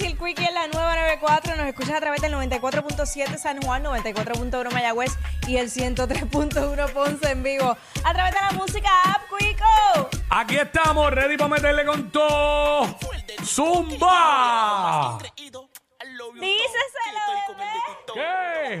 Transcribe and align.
Y 0.00 0.06
el 0.06 0.18
Quickie 0.18 0.44
en 0.44 0.54
la 0.54 0.66
nueva 0.66 0.96
94. 0.96 1.54
Nos 1.56 1.66
escuchas 1.66 1.94
a 1.94 2.00
través 2.00 2.20
del 2.20 2.32
94.7 2.34 3.38
San 3.38 3.62
Juan, 3.62 3.84
94.1 3.84 4.72
Mayagüez 4.72 5.12
y 5.46 5.56
el 5.56 5.70
103.1 5.70 6.92
Ponce 6.92 7.30
en 7.30 7.42
vivo. 7.44 7.76
A 8.02 8.12
través 8.12 8.34
de 8.34 8.40
la 8.40 8.50
música 8.52 8.90
App 9.04 9.22
Quico. 9.38 10.10
Aquí 10.30 10.56
estamos, 10.56 11.12
ready 11.12 11.36
para 11.36 11.48
meterle 11.48 11.84
con 11.86 12.10
todo. 12.10 12.98
¡Zumba! 13.44 15.18
Díceselo, 16.40 17.20
bebé. 17.56 17.70
¿Qué? 18.14 18.80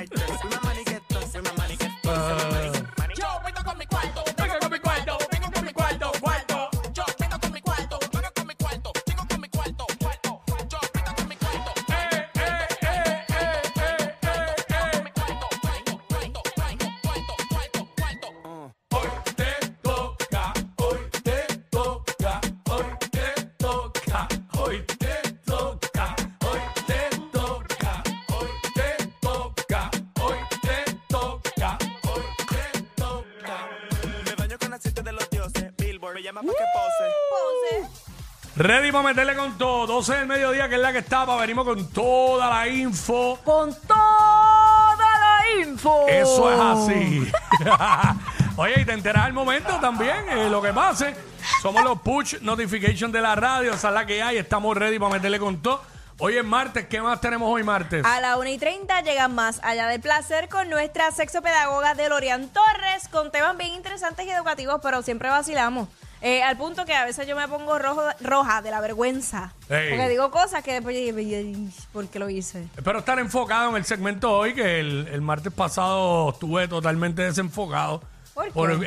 Billboard 36.11 36.13
me 36.13 36.21
llama 36.21 36.41
pa' 36.41 36.47
que 36.47 36.65
pose. 36.73 37.83
Pose. 37.83 38.63
Ready 38.63 38.91
para 38.91 39.03
meterle 39.03 39.35
con 39.35 39.57
todo. 39.57 39.87
12 39.87 40.15
del 40.15 40.27
mediodía, 40.27 40.69
que 40.69 40.75
es 40.75 40.81
la 40.81 40.91
que 40.91 40.99
estaba. 40.99 41.37
Venimos 41.37 41.65
con 41.65 41.89
toda 41.89 42.49
la 42.49 42.67
info. 42.67 43.39
Con 43.43 43.73
toda 43.87 44.97
la 44.97 45.61
info. 45.61 46.07
Eso 46.07 46.51
es 46.51 46.59
así. 46.59 47.31
Oye, 48.57 48.81
y 48.81 48.85
te 48.85 48.93
enteras 48.93 49.25
al 49.25 49.33
momento 49.33 49.77
también, 49.79 50.27
eh, 50.29 50.49
lo 50.49 50.61
que 50.61 50.73
pase. 50.73 51.15
Somos 51.61 51.83
los 51.83 51.99
push 52.01 52.39
notification 52.41 53.11
de 53.11 53.21
la 53.21 53.35
radio, 53.35 53.73
esa 53.73 53.87
es 53.87 53.93
la 53.93 54.05
que 54.05 54.21
hay. 54.21 54.37
Estamos 54.37 54.77
ready 54.77 54.99
para 54.99 55.13
meterle 55.13 55.39
con 55.39 55.61
todo. 55.61 55.81
Hoy 56.19 56.37
es 56.37 56.45
martes, 56.45 56.85
¿qué 56.87 57.01
más 57.01 57.19
tenemos 57.19 57.51
hoy 57.51 57.63
martes? 57.63 58.05
A 58.05 58.19
la 58.21 58.37
1 58.37 58.49
y 58.49 58.57
30 58.57 59.01
llegan 59.01 59.33
más 59.33 59.59
allá 59.63 59.87
del 59.87 59.99
placer 60.01 60.49
con 60.49 60.69
nuestra 60.69 61.09
sexopedagoga 61.11 61.95
Delorian 61.95 62.49
Torres 62.49 63.07
con 63.11 63.31
temas 63.31 63.57
bien 63.57 63.73
interesantes 63.73 64.25
y 64.27 64.29
educativos, 64.29 64.79
pero 64.83 65.01
siempre 65.01 65.29
vacilamos. 65.29 65.87
Eh, 66.21 66.43
al 66.43 66.55
punto 66.57 66.85
que 66.85 66.93
a 66.93 67.03
veces 67.05 67.25
yo 67.25 67.35
me 67.35 67.47
pongo 67.47 67.79
rojo, 67.79 68.03
roja 68.19 68.61
de 68.61 68.69
la 68.69 68.79
vergüenza. 68.79 69.53
Ey. 69.67 69.89
Porque 69.89 70.09
digo 70.09 70.29
cosas 70.29 70.63
que 70.63 70.73
después 70.73 70.95
yo 70.95 71.01
digo, 71.15 71.17
"Ay, 71.17 71.69
¿por 71.91 72.07
qué 72.09 72.19
lo 72.19 72.29
hice? 72.29 72.67
Espero 72.77 72.99
estar 72.99 73.17
enfocado 73.17 73.71
en 73.71 73.77
el 73.77 73.85
segmento 73.85 74.31
hoy, 74.31 74.53
que 74.53 74.79
el, 74.79 75.07
el 75.07 75.21
martes 75.21 75.51
pasado 75.51 76.29
estuve 76.29 76.67
totalmente 76.67 77.23
desenfocado 77.23 78.03
¿Por 78.35 78.79
qué? 78.79 78.85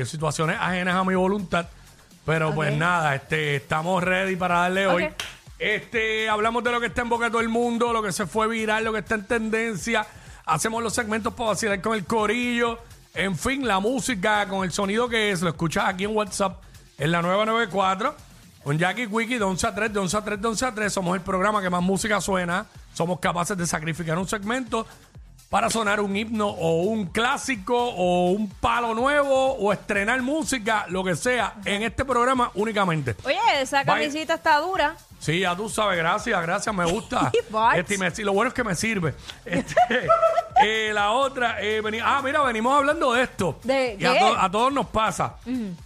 eh, 0.00 0.04
situaciones 0.06 0.56
ajenas 0.60 0.94
a 0.94 1.02
mi 1.02 1.16
voluntad. 1.16 1.66
Pero 2.24 2.54
pues 2.54 2.72
nada, 2.76 3.14
este, 3.16 3.56
estamos 3.56 4.02
ready 4.04 4.36
para 4.36 4.60
darle 4.60 4.86
hoy. 4.86 5.08
Este, 5.58 6.28
hablamos 6.28 6.62
de 6.64 6.70
lo 6.70 6.80
que 6.80 6.86
está 6.86 7.02
en 7.02 7.08
boca 7.08 7.26
de 7.26 7.30
todo 7.30 7.40
el 7.40 7.48
mundo, 7.48 7.92
lo 7.92 8.02
que 8.02 8.12
se 8.12 8.26
fue 8.26 8.46
viral, 8.46 8.84
lo 8.84 8.92
que 8.92 8.98
está 8.98 9.14
en 9.14 9.26
tendencia. 9.26 10.06
Hacemos 10.44 10.82
los 10.82 10.92
segmentos 10.92 11.32
para 11.34 11.50
vacilar 11.50 11.80
con 11.80 11.94
el 11.94 12.04
corillo. 12.04 12.78
En 13.14 13.36
fin, 13.36 13.66
la 13.66 13.80
música 13.80 14.46
con 14.48 14.64
el 14.64 14.72
sonido 14.72 15.08
que 15.08 15.30
es, 15.30 15.40
lo 15.40 15.48
escuchas 15.48 15.84
aquí 15.86 16.04
en 16.04 16.14
WhatsApp, 16.14 16.62
en 16.98 17.10
la 17.10 17.22
994. 17.22 18.14
Con 18.62 18.78
Jackie 18.78 19.06
Quickie 19.06 19.38
de 19.38 19.44
11 19.44 19.66
a 19.66 19.74
3, 19.74 19.92
de 19.92 19.98
11 20.00 20.16
a 20.16 20.24
3, 20.24 20.42
de 20.42 20.48
11 20.48 20.66
a 20.66 20.74
3. 20.74 20.92
Somos 20.92 21.16
el 21.16 21.22
programa 21.22 21.62
que 21.62 21.70
más 21.70 21.82
música 21.82 22.20
suena. 22.20 22.66
Somos 22.92 23.20
capaces 23.20 23.56
de 23.56 23.66
sacrificar 23.66 24.18
un 24.18 24.26
segmento 24.26 24.86
para 25.48 25.70
sonar 25.70 26.00
un 26.00 26.16
himno 26.16 26.48
o 26.48 26.82
un 26.82 27.06
clásico 27.06 27.76
o 27.78 28.30
un 28.30 28.48
palo 28.50 28.94
nuevo 28.94 29.52
o 29.54 29.72
estrenar 29.72 30.20
música, 30.22 30.86
lo 30.88 31.04
que 31.04 31.14
sea, 31.14 31.54
en 31.64 31.82
este 31.82 32.04
programa 32.04 32.50
únicamente. 32.54 33.14
Oye, 33.24 33.38
esa 33.60 33.78
Vaya. 33.84 33.92
camisita 34.00 34.34
está 34.34 34.58
dura. 34.58 34.96
Sí, 35.20 35.40
ya 35.40 35.56
tú 35.56 35.68
sabes, 35.68 35.96
gracias, 35.98 36.40
gracias, 36.42 36.74
me 36.74 36.84
gusta. 36.84 37.30
Este, 37.76 37.94
y 37.94 37.98
me- 37.98 38.10
lo 38.10 38.32
bueno 38.32 38.48
es 38.48 38.54
que 38.54 38.64
me 38.64 38.74
sirve. 38.74 39.14
Este, 39.44 39.74
eh, 40.64 40.90
la 40.92 41.12
otra, 41.12 41.60
eh, 41.62 41.80
veni- 41.80 42.00
ah, 42.04 42.20
mira, 42.22 42.42
venimos 42.42 42.76
hablando 42.76 43.12
de 43.12 43.22
esto. 43.22 43.58
¿De 43.62 43.96
y 43.98 44.04
a, 44.04 44.12
qué? 44.12 44.34
a 44.38 44.50
todos 44.50 44.72
nos 44.72 44.86
pasa. 44.86 45.36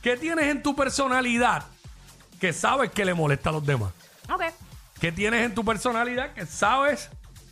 ¿Qué 0.02 0.16
tienes 0.16 0.46
en 0.46 0.62
tu 0.62 0.74
personalidad 0.74 1.64
que 2.40 2.52
sabes 2.52 2.90
que 2.90 3.04
le 3.04 3.12
molesta 3.14 3.50
a 3.50 3.52
los 3.52 3.64
demás? 3.66 3.90
Ok. 4.32 4.42
¿Qué 5.00 5.12
tienes 5.12 5.44
en 5.44 5.54
tu 5.54 5.64
personalidad 5.64 6.32
que 6.32 6.44
sabes 6.46 7.10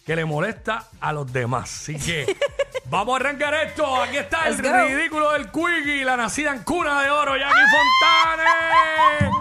que 0.09 0.17
le 0.17 0.25
molesta 0.25 0.89
a 1.03 1.13
los 1.13 1.31
demás? 1.31 1.71
Así 1.83 1.99
que 1.99 2.35
vamos 2.87 3.13
a 3.13 3.17
arrancar 3.17 3.53
esto. 3.53 4.03
Aquí 4.03 4.17
está 4.17 4.49
el 4.49 4.57
Let's 4.57 4.67
go. 4.67 4.87
ridículo 4.87 5.33
del 5.33 5.51
Quickie, 5.51 6.03
la 6.03 6.17
nacida 6.17 6.53
en 6.55 6.63
cuna 6.63 7.03
de 7.03 7.11
oro, 7.11 7.37
Jackie 7.37 7.55
Fontanes. 8.01 9.38